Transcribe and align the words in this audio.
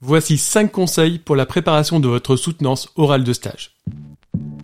Voici 0.00 0.38
5 0.38 0.70
conseils 0.70 1.18
pour 1.18 1.34
la 1.34 1.44
préparation 1.44 1.98
de 1.98 2.06
votre 2.06 2.36
soutenance 2.36 2.88
orale 2.94 3.24
de 3.24 3.32
stage. 3.32 3.72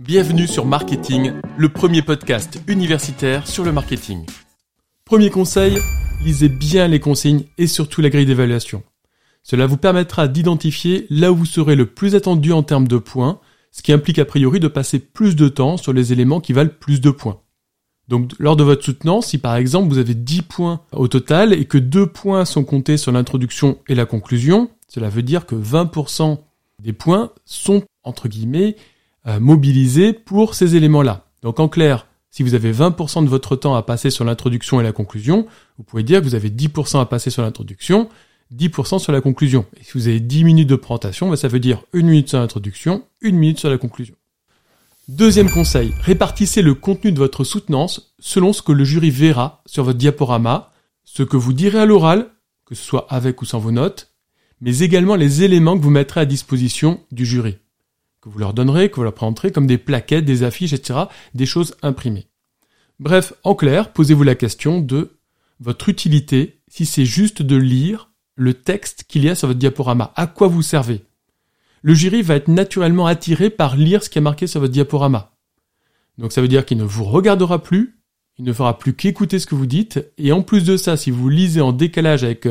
Bienvenue 0.00 0.46
sur 0.46 0.64
Marketing, 0.64 1.32
le 1.56 1.68
premier 1.68 2.02
podcast 2.02 2.62
universitaire 2.68 3.44
sur 3.48 3.64
le 3.64 3.72
marketing. 3.72 4.24
Premier 5.04 5.30
conseil, 5.30 5.78
lisez 6.22 6.48
bien 6.48 6.86
les 6.86 7.00
consignes 7.00 7.46
et 7.58 7.66
surtout 7.66 8.00
la 8.00 8.10
grille 8.10 8.26
d'évaluation. 8.26 8.84
Cela 9.42 9.66
vous 9.66 9.76
permettra 9.76 10.28
d'identifier 10.28 11.08
là 11.10 11.32
où 11.32 11.36
vous 11.36 11.46
serez 11.46 11.74
le 11.74 11.86
plus 11.86 12.14
attendu 12.14 12.52
en 12.52 12.62
termes 12.62 12.86
de 12.86 12.98
points, 12.98 13.40
ce 13.72 13.82
qui 13.82 13.92
implique 13.92 14.20
a 14.20 14.24
priori 14.24 14.60
de 14.60 14.68
passer 14.68 15.00
plus 15.00 15.34
de 15.34 15.48
temps 15.48 15.76
sur 15.76 15.92
les 15.92 16.12
éléments 16.12 16.40
qui 16.40 16.52
valent 16.52 16.70
plus 16.78 17.00
de 17.00 17.10
points. 17.10 17.40
Donc 18.06 18.32
lors 18.38 18.54
de 18.54 18.62
votre 18.62 18.84
soutenance, 18.84 19.28
si 19.28 19.38
par 19.38 19.56
exemple 19.56 19.88
vous 19.88 19.98
avez 19.98 20.14
10 20.14 20.42
points 20.42 20.82
au 20.92 21.08
total 21.08 21.52
et 21.52 21.64
que 21.64 21.78
2 21.78 22.06
points 22.06 22.44
sont 22.44 22.62
comptés 22.62 22.98
sur 22.98 23.10
l'introduction 23.10 23.78
et 23.88 23.96
la 23.96 24.06
conclusion, 24.06 24.70
cela 24.94 25.08
veut 25.08 25.24
dire 25.24 25.44
que 25.44 25.56
20% 25.56 26.38
des 26.80 26.92
points 26.92 27.32
sont, 27.44 27.82
entre 28.04 28.28
guillemets, 28.28 28.76
euh, 29.26 29.40
mobilisés 29.40 30.12
pour 30.12 30.54
ces 30.54 30.76
éléments-là. 30.76 31.26
Donc 31.42 31.58
en 31.58 31.68
clair, 31.68 32.06
si 32.30 32.44
vous 32.44 32.54
avez 32.54 32.72
20% 32.72 33.24
de 33.24 33.28
votre 33.28 33.56
temps 33.56 33.74
à 33.74 33.82
passer 33.82 34.10
sur 34.10 34.24
l'introduction 34.24 34.80
et 34.80 34.84
la 34.84 34.92
conclusion, 34.92 35.46
vous 35.78 35.82
pouvez 35.82 36.04
dire 36.04 36.20
que 36.20 36.26
vous 36.26 36.36
avez 36.36 36.48
10% 36.48 37.00
à 37.00 37.06
passer 37.06 37.30
sur 37.30 37.42
l'introduction, 37.42 38.08
10% 38.54 39.00
sur 39.00 39.10
la 39.10 39.20
conclusion. 39.20 39.66
Et 39.80 39.82
si 39.82 39.92
vous 39.94 40.06
avez 40.06 40.20
10 40.20 40.44
minutes 40.44 40.68
de 40.68 40.76
présentation, 40.76 41.28
ben, 41.28 41.34
ça 41.34 41.48
veut 41.48 41.58
dire 41.58 41.82
une 41.92 42.06
minute 42.06 42.28
sur 42.28 42.38
l'introduction, 42.38 43.02
une 43.20 43.36
minute 43.36 43.58
sur 43.58 43.70
la 43.70 43.78
conclusion. 43.78 44.14
Deuxième 45.08 45.50
conseil, 45.50 45.92
répartissez 46.02 46.62
le 46.62 46.74
contenu 46.74 47.10
de 47.10 47.18
votre 47.18 47.42
soutenance 47.42 48.14
selon 48.20 48.52
ce 48.52 48.62
que 48.62 48.70
le 48.70 48.84
jury 48.84 49.10
verra 49.10 49.60
sur 49.66 49.82
votre 49.82 49.98
diaporama, 49.98 50.70
ce 51.02 51.24
que 51.24 51.36
vous 51.36 51.52
direz 51.52 51.80
à 51.80 51.84
l'oral, 51.84 52.28
que 52.64 52.76
ce 52.76 52.84
soit 52.84 53.08
avec 53.10 53.42
ou 53.42 53.44
sans 53.44 53.58
vos 53.58 53.72
notes, 53.72 54.13
mais 54.60 54.78
également 54.78 55.16
les 55.16 55.42
éléments 55.42 55.76
que 55.76 55.82
vous 55.82 55.90
mettrez 55.90 56.20
à 56.20 56.26
disposition 56.26 57.00
du 57.12 57.26
jury, 57.26 57.58
que 58.20 58.28
vous 58.28 58.38
leur 58.38 58.54
donnerez, 58.54 58.90
que 58.90 58.96
vous 58.96 59.02
leur 59.02 59.14
présenterez 59.14 59.52
comme 59.52 59.66
des 59.66 59.78
plaquettes, 59.78 60.24
des 60.24 60.42
affiches, 60.42 60.72
etc., 60.72 61.00
des 61.34 61.46
choses 61.46 61.74
imprimées. 61.82 62.26
Bref, 63.00 63.34
en 63.42 63.54
clair, 63.54 63.92
posez-vous 63.92 64.22
la 64.22 64.34
question 64.34 64.80
de 64.80 65.18
votre 65.60 65.88
utilité 65.88 66.60
si 66.68 66.86
c'est 66.86 67.04
juste 67.04 67.42
de 67.42 67.56
lire 67.56 68.10
le 68.36 68.54
texte 68.54 69.04
qu'il 69.08 69.24
y 69.24 69.28
a 69.28 69.34
sur 69.34 69.48
votre 69.48 69.60
diaporama. 69.60 70.12
À 70.16 70.26
quoi 70.26 70.48
vous 70.48 70.62
servez? 70.62 71.04
Le 71.82 71.94
jury 71.94 72.22
va 72.22 72.36
être 72.36 72.48
naturellement 72.48 73.06
attiré 73.06 73.50
par 73.50 73.76
lire 73.76 74.02
ce 74.02 74.08
qui 74.08 74.18
est 74.18 74.22
marqué 74.22 74.46
sur 74.46 74.60
votre 74.60 74.72
diaporama. 74.72 75.36
Donc 76.18 76.32
ça 76.32 76.40
veut 76.40 76.48
dire 76.48 76.64
qu'il 76.64 76.78
ne 76.78 76.84
vous 76.84 77.04
regardera 77.04 77.62
plus, 77.62 77.98
il 78.38 78.44
ne 78.44 78.52
fera 78.52 78.78
plus 78.78 78.94
qu'écouter 78.94 79.38
ce 79.38 79.46
que 79.46 79.54
vous 79.54 79.66
dites, 79.66 80.04
et 80.18 80.32
en 80.32 80.42
plus 80.42 80.64
de 80.64 80.76
ça, 80.76 80.96
si 80.96 81.10
vous 81.10 81.28
lisez 81.28 81.60
en 81.60 81.72
décalage 81.72 82.24
avec 82.24 82.48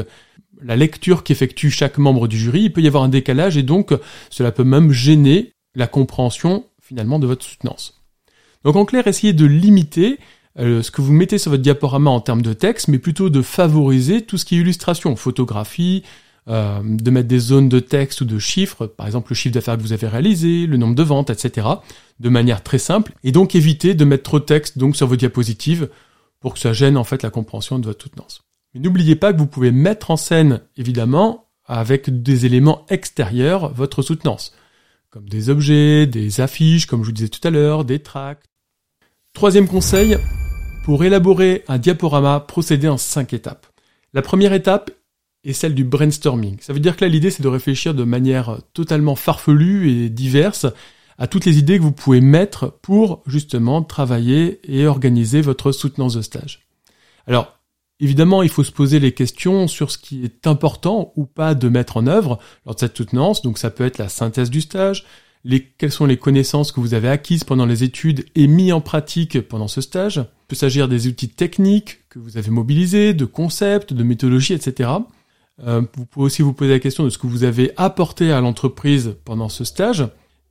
la 0.63 0.75
lecture 0.75 1.23
qu'effectue 1.23 1.69
chaque 1.69 1.97
membre 1.97 2.27
du 2.27 2.37
jury, 2.37 2.63
il 2.63 2.73
peut 2.73 2.81
y 2.81 2.87
avoir 2.87 3.03
un 3.03 3.09
décalage 3.09 3.57
et 3.57 3.63
donc 3.63 3.93
cela 4.29 4.51
peut 4.51 4.63
même 4.63 4.91
gêner 4.91 5.53
la 5.75 5.87
compréhension 5.87 6.65
finalement 6.81 7.19
de 7.19 7.27
votre 7.27 7.45
soutenance. 7.45 8.01
Donc 8.63 8.75
en 8.75 8.85
clair, 8.85 9.07
essayez 9.07 9.33
de 9.33 9.45
limiter 9.45 10.19
euh, 10.59 10.81
ce 10.81 10.91
que 10.91 11.01
vous 11.01 11.11
mettez 11.11 11.37
sur 11.37 11.51
votre 11.51 11.63
diaporama 11.63 12.11
en 12.11 12.21
termes 12.21 12.41
de 12.41 12.53
texte, 12.53 12.87
mais 12.87 12.99
plutôt 12.99 13.29
de 13.29 13.41
favoriser 13.41 14.21
tout 14.21 14.37
ce 14.37 14.45
qui 14.45 14.55
est 14.55 14.59
illustration, 14.59 15.15
photographie, 15.15 16.03
euh, 16.49 16.81
de 16.83 17.09
mettre 17.09 17.27
des 17.27 17.39
zones 17.39 17.69
de 17.69 17.79
texte 17.79 18.21
ou 18.21 18.25
de 18.25 18.37
chiffres, 18.37 18.85
par 18.85 19.05
exemple 19.05 19.31
le 19.31 19.35
chiffre 19.35 19.53
d'affaires 19.53 19.77
que 19.77 19.81
vous 19.81 19.93
avez 19.93 20.07
réalisé, 20.07 20.67
le 20.67 20.77
nombre 20.77 20.95
de 20.95 21.03
ventes, 21.03 21.29
etc., 21.29 21.67
de 22.19 22.29
manière 22.29 22.61
très 22.61 22.79
simple, 22.79 23.13
et 23.23 23.31
donc 23.31 23.55
éviter 23.55 23.95
de 23.95 24.05
mettre 24.05 24.23
trop 24.23 24.39
de 24.39 24.45
texte 24.45 24.77
donc 24.77 24.95
sur 24.95 25.07
vos 25.07 25.15
diapositives 25.15 25.89
pour 26.39 26.53
que 26.53 26.59
ça 26.59 26.73
gêne 26.73 26.97
en 26.97 27.03
fait 27.03 27.23
la 27.23 27.29
compréhension 27.29 27.79
de 27.79 27.85
votre 27.85 28.03
soutenance. 28.03 28.43
Mais 28.73 28.79
n'oubliez 28.79 29.15
pas 29.15 29.33
que 29.33 29.37
vous 29.37 29.47
pouvez 29.47 29.71
mettre 29.71 30.11
en 30.11 30.17
scène, 30.17 30.61
évidemment, 30.77 31.49
avec 31.65 32.21
des 32.23 32.45
éléments 32.45 32.85
extérieurs, 32.89 33.73
votre 33.73 34.01
soutenance. 34.01 34.53
Comme 35.09 35.29
des 35.29 35.49
objets, 35.49 36.07
des 36.07 36.41
affiches, 36.41 36.87
comme 36.87 37.01
je 37.01 37.07
vous 37.07 37.13
disais 37.13 37.29
tout 37.29 37.45
à 37.47 37.51
l'heure, 37.51 37.85
des 37.85 37.99
tracts. 37.99 38.45
Troisième 39.33 39.67
conseil, 39.67 40.17
pour 40.83 41.03
élaborer 41.03 41.63
un 41.67 41.77
diaporama, 41.77 42.39
procédez 42.39 42.87
en 42.87 42.97
cinq 42.97 43.33
étapes. 43.33 43.67
La 44.13 44.21
première 44.21 44.53
étape 44.53 44.91
est 45.43 45.53
celle 45.53 45.75
du 45.75 45.83
brainstorming. 45.83 46.57
Ça 46.61 46.73
veut 46.73 46.79
dire 46.79 46.95
que 46.95 47.05
là, 47.05 47.09
l'idée, 47.09 47.29
c'est 47.29 47.43
de 47.43 47.47
réfléchir 47.47 47.93
de 47.93 48.03
manière 48.03 48.57
totalement 48.73 49.15
farfelue 49.15 49.89
et 49.89 50.09
diverse 50.09 50.65
à 51.17 51.27
toutes 51.27 51.45
les 51.45 51.57
idées 51.59 51.77
que 51.77 51.83
vous 51.83 51.91
pouvez 51.91 52.21
mettre 52.21 52.79
pour 52.81 53.21
justement 53.27 53.83
travailler 53.83 54.59
et 54.63 54.87
organiser 54.87 55.41
votre 55.41 55.71
soutenance 55.71 56.15
de 56.15 56.21
stage. 56.21 56.67
Alors, 57.27 57.59
Évidemment, 58.03 58.43
il 58.43 58.49
faut 58.49 58.65
se 58.65 58.71
poser 58.73 58.99
les 58.99 59.13
questions 59.13 59.69
sur 59.69 59.89
ce 59.89 59.97
qui 59.97 60.25
est 60.25 60.45
important 60.45 61.13
ou 61.15 61.25
pas 61.25 61.55
de 61.55 61.69
mettre 61.69 61.95
en 61.95 62.05
œuvre 62.05 62.37
lors 62.65 62.75
de 62.75 62.79
cette 62.81 62.97
soutenance. 62.97 63.41
Donc 63.43 63.57
ça 63.57 63.69
peut 63.69 63.85
être 63.85 63.97
la 63.97 64.09
synthèse 64.09 64.49
du 64.49 64.59
stage, 64.59 65.05
les, 65.45 65.63
quelles 65.63 65.89
sont 65.89 66.05
les 66.05 66.17
connaissances 66.17 66.73
que 66.73 66.81
vous 66.81 66.95
avez 66.95 67.07
acquises 67.07 67.45
pendant 67.45 67.65
les 67.65 67.85
études 67.85 68.25
et 68.35 68.47
mis 68.47 68.73
en 68.73 68.81
pratique 68.81 69.39
pendant 69.47 69.69
ce 69.69 69.79
stage. 69.79 70.17
Il 70.17 70.47
peut 70.49 70.55
s'agir 70.57 70.89
des 70.89 71.07
outils 71.07 71.29
techniques 71.29 71.99
que 72.09 72.19
vous 72.19 72.37
avez 72.37 72.51
mobilisés, 72.51 73.13
de 73.13 73.23
concepts, 73.23 73.93
de 73.93 74.03
méthodologies, 74.03 74.51
etc. 74.51 74.89
Euh, 75.65 75.83
vous 75.95 76.05
pouvez 76.05 76.25
aussi 76.25 76.41
vous 76.41 76.51
poser 76.51 76.71
la 76.71 76.79
question 76.79 77.05
de 77.05 77.09
ce 77.09 77.17
que 77.17 77.27
vous 77.27 77.45
avez 77.45 77.71
apporté 77.77 78.33
à 78.33 78.41
l'entreprise 78.41 79.15
pendant 79.23 79.47
ce 79.47 79.63
stage, 79.63 80.05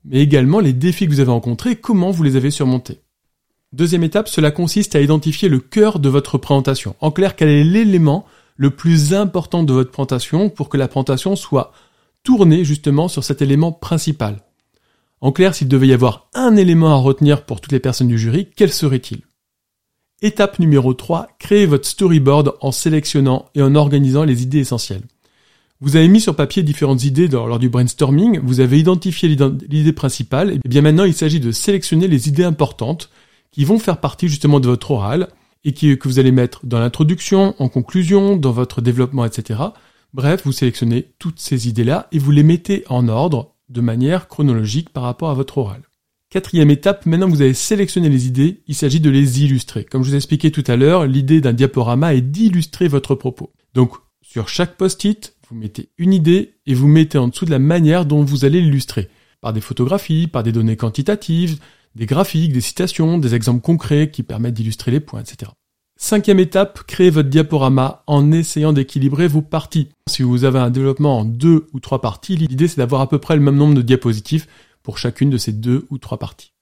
mais 0.07 0.21
également 0.21 0.61
les 0.61 0.73
défis 0.73 1.05
que 1.05 1.11
vous 1.11 1.21
avez 1.21 1.31
rencontrés, 1.31 1.77
comment 1.77 2.13
vous 2.13 2.23
les 2.23 2.37
avez 2.37 2.51
surmontés. 2.51 3.03
Deuxième 3.73 4.05
étape, 4.05 4.29
cela 4.29 4.51
consiste 4.51 4.97
à 4.97 5.01
identifier 5.01 5.49
le 5.49 5.59
cœur 5.59 5.99
de 5.99 6.11
votre 6.11 6.37
présentation. 6.37 6.95
En 7.01 7.11
clair, 7.11 7.37
quel 7.37 7.49
est 7.49 7.65
l'élément 7.65 8.27
le 8.57 8.71
plus 8.71 9.15
important 9.15 9.63
de 9.63 9.73
votre 9.73 9.91
présentation 9.91 10.51
pour 10.51 10.69
que 10.69 10.77
la 10.77 10.89
présentation 10.89 11.37
soit 11.37 11.73
tournée 12.23 12.65
justement 12.65 13.09
sur 13.09 13.25
cet 13.25 13.41
élément 13.41 13.73
principal? 13.73 14.43
En 15.23 15.33
clair, 15.33 15.55
s'il 15.55 15.69
devait 15.69 15.87
y 15.87 15.95
avoir 15.95 16.29
un 16.35 16.55
élément 16.57 16.93
à 16.93 16.97
retenir 16.97 17.47
pour 17.47 17.63
toutes 17.63 17.73
les 17.73 17.81
personnes 17.81 18.09
du 18.09 18.19
jury, 18.19 18.49
quel 18.55 18.71
serait-il? 18.71 19.23
Étape 20.21 20.59
numéro 20.59 20.93
3, 20.93 21.29
créez 21.39 21.65
votre 21.65 21.89
storyboard 21.89 22.57
en 22.61 22.73
sélectionnant 22.73 23.47
et 23.55 23.63
en 23.63 23.75
organisant 23.75 24.25
les 24.25 24.43
idées 24.43 24.61
essentielles. 24.61 25.03
Vous 25.81 25.97
avez 25.97 26.09
mis 26.09 26.21
sur 26.21 26.37
papier 26.37 26.63
différentes 26.63 27.05
idées 27.05 27.27
lors 27.27 27.59
du 27.59 27.71
brainstorming, 27.71 28.39
vous 28.41 28.61
avez 28.61 28.79
identifié 28.79 29.29
l'idée 29.29 29.93
principale, 29.93 30.51
et 30.53 30.61
bien 30.69 30.83
maintenant 30.83 31.05
il 31.05 31.15
s'agit 31.15 31.41
de 31.41 31.51
sélectionner 31.53 32.07
les 32.07 32.29
idées 32.29 32.45
importantes 32.45 33.09
qui 33.53 33.65
vont 33.65 33.79
faire 33.79 34.01
partie 34.01 34.29
justement 34.29 34.61
de 34.61 34.67
votre 34.67 34.91
oral 34.91 35.29
et 35.65 35.73
que 35.73 36.09
vous 36.09 36.19
allez 36.19 36.33
mettre 36.33 36.67
dans 36.67 36.81
l'introduction, 36.81 37.55
en 37.59 37.69
conclusion, 37.69 38.37
dans 38.37 38.51
votre 38.51 38.81
développement, 38.81 39.25
etc. 39.25 39.61
Bref, 40.13 40.43
vous 40.45 40.53
sélectionnez 40.53 41.13
toutes 41.19 41.39
ces 41.39 41.69
idées-là 41.69 42.09
et 42.11 42.19
vous 42.19 42.33
les 42.33 42.43
mettez 42.43 42.85
en 42.89 43.09
ordre 43.09 43.55
de 43.69 43.81
manière 43.81 44.29
chronologique 44.29 44.91
par 44.91 45.05
rapport 45.05 45.31
à 45.31 45.35
votre 45.35 45.59
oral. 45.59 45.83
Quatrième 46.31 46.71
étape, 46.71 47.07
maintenant 47.07 47.27
que 47.27 47.35
vous 47.35 47.43
avez 47.43 47.55
sélectionné 47.55 48.09
les 48.09 48.27
idées, 48.27 48.63
il 48.67 48.75
s'agit 48.75 49.01
de 49.01 49.11
les 49.11 49.45
illustrer. 49.45 49.85
Comme 49.85 50.03
je 50.03 50.09
vous 50.09 50.15
ai 50.15 50.17
expliqué 50.17 50.51
tout 50.51 50.65
à 50.67 50.77
l'heure, 50.77 51.07
l'idée 51.07 51.41
d'un 51.41 51.53
diaporama 51.53 52.15
est 52.15 52.23
d'illustrer 52.23 52.89
votre 52.89 53.15
propos. 53.15 53.53
Donc, 53.75 53.93
sur 54.23 54.49
chaque 54.49 54.77
post-it, 54.77 55.37
vous 55.49 55.57
mettez 55.57 55.91
une 55.99 56.15
idée 56.15 56.55
et 56.67 56.73
vous 56.75 56.89
mettez 56.89 57.19
en 57.19 57.29
dessous 57.29 57.45
de 57.45 57.51
la 57.51 57.59
manière 57.59 58.07
dont 58.07 58.25
vous 58.25 58.47
allez 58.47 58.63
l'illustrer. 58.63 59.11
Par 59.43 59.53
des 59.53 59.61
photographies, 59.61 60.27
par 60.27 60.43
des 60.43 60.53
données 60.53 60.77
quantitatives, 60.77 61.59
des 61.95 62.07
graphiques, 62.07 62.53
des 62.53 62.61
citations, 62.61 63.19
des 63.19 63.35
exemples 63.35 63.61
concrets 63.61 64.11
qui 64.11 64.23
permettent 64.23 64.55
d'illustrer 64.55 64.91
les 64.91 65.01
points, 65.01 65.21
etc. 65.21 65.53
Cinquième 65.97 66.41
étape, 66.41 66.83
créez 66.85 67.11
votre 67.11 67.29
diaporama 67.29 68.03
en 68.07 68.33
essayant 68.33 68.73
d'équilibrer 68.73 69.29
vos 69.29 69.43
parties. 69.43 69.89
Si 70.09 70.23
vous 70.23 70.45
avez 70.45 70.59
un 70.59 70.71
développement 70.71 71.21
en 71.21 71.25
deux 71.25 71.69
ou 71.73 71.81
trois 71.81 72.01
parties, 72.01 72.37
l'idée 72.37 72.67
c'est 72.67 72.79
d'avoir 72.79 73.03
à 73.03 73.09
peu 73.09 73.19
près 73.19 73.37
le 73.37 73.43
même 73.43 73.57
nombre 73.57 73.75
de 73.75 73.83
diapositives 73.83 74.47
pour 74.83 74.99
chacune 74.99 75.31
de 75.31 75.39
ces 75.39 75.53
deux 75.53 75.87
ou 75.91 75.99
trois 75.99 76.19
parties. 76.19 76.53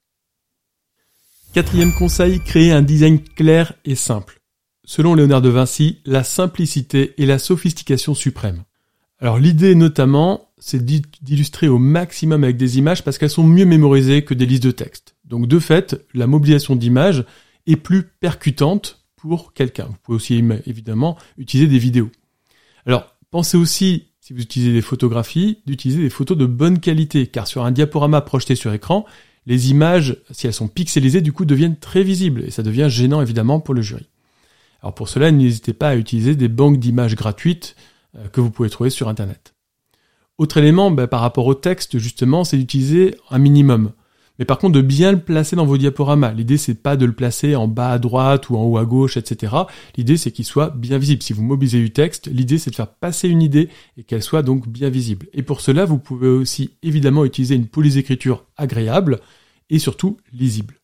Quatrième 1.53 1.93
conseil, 1.93 2.39
créez 2.39 2.71
un 2.71 2.81
design 2.81 3.19
clair 3.19 3.73
et 3.83 3.95
simple. 3.95 4.41
Selon 4.85 5.15
Léonard 5.15 5.41
de 5.41 5.49
Vinci, 5.49 5.99
la 6.05 6.23
simplicité 6.23 7.13
est 7.17 7.25
la 7.25 7.39
sophistication 7.39 8.13
suprême. 8.13 8.63
Alors 9.19 9.37
l'idée 9.37 9.75
notamment, 9.75 10.49
c'est 10.59 10.85
d'illustrer 10.85 11.67
au 11.67 11.77
maximum 11.77 12.43
avec 12.43 12.57
des 12.57 12.77
images 12.77 13.03
parce 13.03 13.17
qu'elles 13.17 13.29
sont 13.29 13.43
mieux 13.43 13.65
mémorisées 13.65 14.23
que 14.23 14.33
des 14.33 14.45
listes 14.45 14.63
de 14.63 14.71
texte. 14.71 15.15
Donc 15.31 15.47
de 15.47 15.59
fait, 15.59 16.05
la 16.13 16.27
mobilisation 16.27 16.75
d'images 16.75 17.23
est 17.65 17.77
plus 17.77 18.03
percutante 18.03 19.05
pour 19.15 19.53
quelqu'un. 19.53 19.85
Vous 19.85 19.95
pouvez 20.03 20.15
aussi 20.17 20.43
évidemment 20.65 21.17
utiliser 21.37 21.69
des 21.69 21.79
vidéos. 21.79 22.11
Alors 22.85 23.15
pensez 23.31 23.55
aussi, 23.55 24.09
si 24.19 24.33
vous 24.33 24.41
utilisez 24.41 24.73
des 24.73 24.81
photographies, 24.81 25.59
d'utiliser 25.65 26.01
des 26.01 26.09
photos 26.09 26.37
de 26.37 26.45
bonne 26.45 26.79
qualité, 26.79 27.27
car 27.27 27.47
sur 27.47 27.63
un 27.63 27.71
diaporama 27.71 28.19
projeté 28.19 28.55
sur 28.55 28.73
écran, 28.73 29.05
les 29.45 29.71
images, 29.71 30.17
si 30.31 30.47
elles 30.47 30.53
sont 30.53 30.67
pixelisées, 30.67 31.21
du 31.21 31.31
coup 31.31 31.45
deviennent 31.45 31.79
très 31.79 32.03
visibles, 32.03 32.43
et 32.43 32.51
ça 32.51 32.61
devient 32.61 32.87
gênant 32.89 33.21
évidemment 33.21 33.61
pour 33.61 33.73
le 33.73 33.81
jury. 33.81 34.09
Alors 34.81 34.93
pour 34.93 35.07
cela, 35.07 35.31
n'hésitez 35.31 35.73
pas 35.73 35.89
à 35.89 35.95
utiliser 35.95 36.35
des 36.35 36.49
banques 36.49 36.77
d'images 36.77 37.15
gratuites 37.15 37.77
euh, 38.17 38.27
que 38.27 38.41
vous 38.41 38.51
pouvez 38.51 38.69
trouver 38.69 38.89
sur 38.89 39.07
Internet. 39.07 39.53
Autre 40.37 40.57
élément 40.57 40.91
bah, 40.91 41.07
par 41.07 41.21
rapport 41.21 41.45
au 41.45 41.55
texte, 41.55 41.99
justement, 41.99 42.43
c'est 42.43 42.57
d'utiliser 42.57 43.15
un 43.29 43.39
minimum. 43.39 43.93
Mais 44.39 44.45
par 44.45 44.57
contre, 44.57 44.73
de 44.73 44.81
bien 44.81 45.11
le 45.11 45.19
placer 45.19 45.55
dans 45.55 45.65
vos 45.65 45.77
diaporamas. 45.77 46.33
L'idée, 46.33 46.57
c'est 46.57 46.75
pas 46.75 46.95
de 46.97 47.05
le 47.05 47.13
placer 47.13 47.55
en 47.55 47.67
bas 47.67 47.91
à 47.91 47.99
droite 47.99 48.49
ou 48.49 48.57
en 48.57 48.63
haut 48.63 48.77
à 48.77 48.85
gauche, 48.85 49.17
etc. 49.17 49.53
L'idée, 49.97 50.17
c'est 50.17 50.31
qu'il 50.31 50.45
soit 50.45 50.69
bien 50.69 50.97
visible. 50.97 51.21
Si 51.21 51.33
vous 51.33 51.43
mobilisez 51.43 51.79
du 51.79 51.91
texte, 51.91 52.27
l'idée, 52.31 52.57
c'est 52.57 52.71
de 52.71 52.75
faire 52.75 52.87
passer 52.87 53.29
une 53.29 53.41
idée 53.41 53.69
et 53.97 54.03
qu'elle 54.03 54.23
soit 54.23 54.43
donc 54.43 54.67
bien 54.67 54.89
visible. 54.89 55.27
Et 55.33 55.43
pour 55.43 55.61
cela, 55.61 55.85
vous 55.85 55.99
pouvez 55.99 56.27
aussi 56.27 56.71
évidemment 56.81 57.25
utiliser 57.25 57.55
une 57.55 57.67
police 57.67 57.95
d'écriture 57.95 58.45
agréable 58.57 59.19
et 59.69 59.79
surtout 59.79 60.17
lisible. 60.33 60.75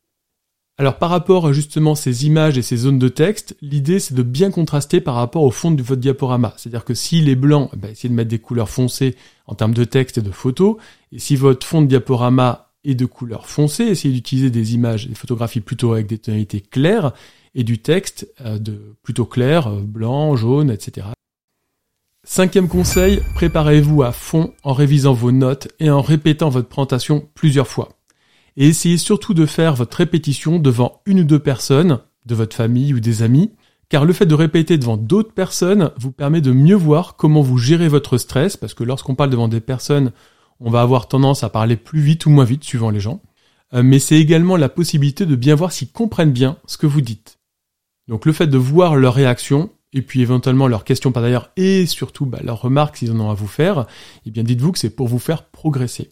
Alors 0.79 1.00
par 1.00 1.09
rapport 1.09 1.47
à 1.47 1.53
justement 1.53 1.95
ces 1.95 2.27
images 2.27 2.59
et 2.59 2.61
ces 2.61 2.77
zones 2.77 3.00
de 3.00 3.07
texte, 3.07 3.57
l'idée 3.61 4.00
c'est 4.00 4.13
de 4.13 4.21
bien 4.21 4.51
contraster 4.51 5.01
par 5.01 5.15
rapport 5.15 5.41
au 5.41 5.50
fond 5.50 5.71
de 5.71 5.81
votre 5.81 6.01
diaporama. 6.01 6.53
C'est-à-dire 6.55 6.85
que 6.85 6.93
s'il 6.93 7.29
est 7.29 7.35
blanc, 7.35 7.71
eh 7.73 7.77
ben, 7.77 7.91
essayez 7.91 8.09
de 8.09 8.13
mettre 8.13 8.29
des 8.29 8.38
couleurs 8.38 8.69
foncées 8.69 9.15
en 9.47 9.55
termes 9.55 9.73
de 9.73 9.85
texte 9.85 10.19
et 10.19 10.21
de 10.21 10.29
photos. 10.29 10.75
Et 11.11 11.17
si 11.17 11.35
votre 11.35 11.65
fond 11.65 11.81
de 11.81 11.88
diaporama 11.88 12.66
est 12.89 12.95
de 12.95 13.06
couleur 13.06 13.48
foncée, 13.48 13.84
essayez 13.84 14.13
d'utiliser 14.13 14.50
des 14.50 14.74
images, 14.74 15.07
des 15.07 15.16
photographies 15.16 15.62
plutôt 15.62 15.94
avec 15.94 16.07
des 16.07 16.18
tonalités 16.18 16.62
claires 16.62 17.13
et 17.56 17.63
du 17.63 17.80
texte 17.80 18.31
euh, 18.42 18.57
de 18.60 18.95
plutôt 19.04 19.25
clair, 19.25 19.68
euh, 19.68 19.81
blanc, 19.81 20.36
jaune, 20.36 20.72
etc. 20.72 21.07
Cinquième 22.25 22.68
conseil, 22.68 23.22
préparez-vous 23.36 24.04
à 24.04 24.12
fond 24.12 24.54
en 24.63 24.74
révisant 24.74 25.13
vos 25.13 25.31
notes 25.31 25.69
et 25.80 25.89
en 25.89 26.01
répétant 26.01 26.50
votre 26.50 26.68
présentation 26.68 27.30
plusieurs 27.34 27.68
fois 27.68 27.98
et 28.57 28.68
essayez 28.68 28.98
surtout 28.98 29.36
de 29.36 29.45
faire 29.45 29.75
votre 29.75 29.98
répétition 29.98 30.60
devant 30.60 31.01
une 31.06 31.22
ou 31.22 31.24
deux 31.24 31.39
personnes, 31.39 32.00
de 32.25 32.36
votre 32.36 32.56
famille 32.56 32.94
ou 32.94 33.00
des 33.00 33.22
amis, 33.22 33.51
car 33.88 34.04
le 34.04 34.12
fait 34.12 34.25
de 34.25 34.34
répéter 34.34 34.78
devant 34.78 34.98
d'autres 34.98 35.31
personnes 35.31 35.92
vous 35.98 36.12
permet 36.12 36.42
de 36.42 36.51
mieux 36.51 36.75
voir 36.75 37.16
comment 37.16 37.42
vous 37.42 37.60
gérez 37.60 37.88
votre 37.88 38.18
stress, 38.18 38.57
parce 38.57 38.74
que 38.74 38.84
lorsqu'on 38.84 39.16
parle 39.16 39.30
devant 39.30 39.48
des 39.48 39.62
personnes, 39.62 40.12
on 40.59 40.71
va 40.71 40.81
avoir 40.81 41.07
tendance 41.07 41.44
à 41.44 41.50
parler 41.50 41.75
plus 41.75 42.01
vite 42.01 42.25
ou 42.25 42.30
moins 42.30 42.45
vite 42.45 42.63
suivant 42.63 42.89
les 42.89 43.00
gens, 43.00 43.21
euh, 43.74 43.83
mais 43.83 44.00
c'est 44.00 44.19
également 44.19 44.57
la 44.57 44.69
possibilité 44.69 45.25
de 45.25 45.36
bien 45.36 45.56
voir 45.56 45.71
s'ils 45.71 45.92
comprennent 45.92 46.31
bien 46.31 46.57
ce 46.65 46.77
que 46.77 46.88
vous 46.88 47.01
dites. 47.01 47.39
Donc 48.07 48.25
le 48.25 48.33
fait 48.33 48.48
de 48.48 48.57
voir 48.57 48.95
leurs 48.95 49.13
réactions, 49.13 49.69
et 49.94 50.01
puis 50.01 50.21
éventuellement 50.21 50.68
leurs 50.68 50.83
questions 50.83 51.12
par 51.12 51.24
d'ailleurs, 51.24 51.51
et 51.57 51.86
surtout 51.86 52.25
bah, 52.25 52.39
leurs 52.44 52.62
remarques 52.62 52.98
s'ils 52.98 53.12
en 53.12 53.19
ont 53.19 53.30
à 53.30 53.33
vous 53.33 53.48
faire, 53.48 53.86
eh 54.25 54.31
bien 54.31 54.44
dites-vous 54.44 54.71
que 54.71 54.80
c'est 54.80 54.95
pour 54.95 55.07
vous 55.07 55.19
faire 55.19 55.44
progresser. 55.44 56.12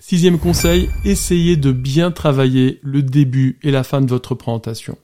Sixième 0.00 0.38
conseil, 0.38 0.90
essayez 1.04 1.56
de 1.56 1.72
bien 1.72 2.10
travailler 2.10 2.80
le 2.82 3.02
début 3.02 3.58
et 3.62 3.70
la 3.70 3.84
fin 3.84 4.00
de 4.00 4.08
votre 4.08 4.34
présentation. 4.34 4.98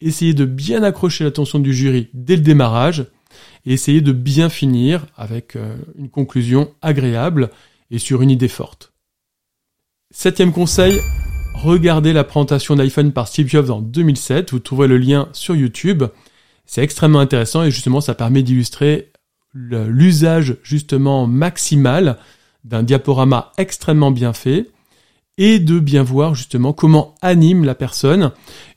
Essayez 0.00 0.32
de 0.32 0.44
bien 0.44 0.84
accrocher 0.84 1.24
l'attention 1.24 1.58
du 1.58 1.74
jury 1.74 2.08
dès 2.14 2.36
le 2.36 2.42
démarrage 2.42 3.06
et 3.66 3.72
essayez 3.72 4.00
de 4.00 4.12
bien 4.12 4.48
finir 4.48 5.06
avec 5.16 5.56
euh, 5.56 5.76
une 5.96 6.08
conclusion 6.08 6.72
agréable 6.82 7.50
et 7.90 7.98
sur 7.98 8.22
une 8.22 8.30
idée 8.30 8.48
forte. 8.48 8.92
Septième 10.10 10.52
conseil, 10.52 11.00
regardez 11.54 12.12
la 12.12 12.24
présentation 12.24 12.76
d'iPhone 12.76 13.12
par 13.12 13.28
Steve 13.28 13.48
Jobs 13.48 13.70
en 13.70 13.80
2007. 13.80 14.52
Vous 14.52 14.58
trouverez 14.58 14.88
le 14.88 14.98
lien 14.98 15.28
sur 15.32 15.54
YouTube. 15.54 16.04
C'est 16.64 16.82
extrêmement 16.82 17.20
intéressant 17.20 17.62
et 17.62 17.70
justement 17.70 18.00
ça 18.00 18.14
permet 18.14 18.42
d'illustrer 18.42 19.12
l'usage 19.54 20.56
justement 20.62 21.26
maximal 21.26 22.18
d'un 22.64 22.82
diaporama 22.82 23.52
extrêmement 23.56 24.10
bien 24.10 24.32
fait 24.32 24.70
et 25.38 25.60
de 25.60 25.78
bien 25.78 26.02
voir 26.02 26.34
justement 26.34 26.72
comment 26.72 27.14
anime 27.22 27.64
la 27.64 27.76
personne 27.76 28.32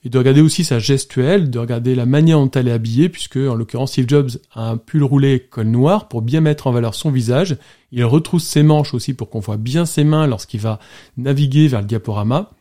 et 0.05 0.09
de 0.09 0.17
regarder 0.17 0.41
aussi 0.41 0.63
sa 0.63 0.77
gestuelle, 0.77 1.49
de 1.49 1.59
regarder 1.59 1.95
la 1.95 2.05
manière 2.05 2.37
dont 2.37 2.51
elle 2.51 2.67
est 2.67 2.71
habillée 2.71 3.09
puisque 3.09 3.37
en 3.37 3.55
l'occurrence 3.55 3.93
Steve 3.93 4.07
Jobs 4.07 4.29
a 4.53 4.69
un 4.69 4.77
pull 4.77 5.03
roulé 5.03 5.39
col 5.39 5.67
noir 5.67 6.07
pour 6.07 6.21
bien 6.21 6.39
mettre 6.39 6.67
en 6.67 6.71
valeur 6.71 6.93
son 6.93 7.09
visage. 7.09 7.57
Il 7.91 8.05
retrousse 8.05 8.45
ses 8.45 8.61
manches 8.61 8.93
aussi 8.93 9.15
pour 9.15 9.29
qu'on 9.29 9.39
voit 9.39 9.57
bien 9.57 9.85
ses 9.85 10.03
mains 10.03 10.27
lorsqu'il 10.27 10.61
va 10.61 10.79
naviguer 11.17 11.67
vers 11.67 11.81
le 11.81 11.87
diaporama 11.87 12.51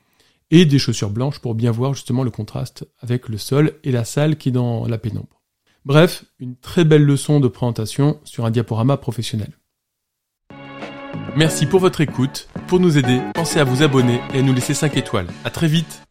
et 0.50 0.64
des 0.64 0.78
chaussures 0.78 1.10
blanches 1.10 1.38
pour 1.38 1.54
bien 1.54 1.70
voir 1.70 1.92
justement 1.92 2.24
le 2.24 2.30
contraste 2.30 2.88
avec 3.00 3.28
le 3.28 3.36
sol 3.36 3.74
et 3.84 3.92
la 3.92 4.04
salle 4.04 4.36
qui 4.36 4.48
est 4.48 4.52
dans 4.52 4.88
la 4.88 4.98
pénombre. 4.98 5.42
Bref, 5.84 6.24
une 6.38 6.56
très 6.56 6.84
belle 6.84 7.04
leçon 7.04 7.38
de 7.38 7.48
présentation 7.48 8.18
sur 8.24 8.46
un 8.46 8.50
diaporama 8.50 8.96
professionnel. 8.96 9.52
Merci 11.36 11.66
pour 11.66 11.80
votre 11.80 12.00
écoute. 12.00 12.48
Pour 12.66 12.80
nous 12.80 12.98
aider, 12.98 13.20
pensez 13.34 13.60
à 13.60 13.64
vous 13.64 13.82
abonner 13.82 14.20
et 14.34 14.40
à 14.40 14.42
nous 14.42 14.52
laisser 14.52 14.74
5 14.74 14.96
étoiles. 14.96 15.26
À 15.44 15.50
très 15.50 15.68
vite 15.68 16.02